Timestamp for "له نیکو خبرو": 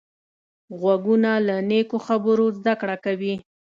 1.47-2.45